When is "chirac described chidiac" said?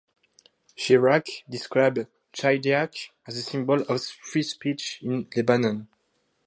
0.75-3.11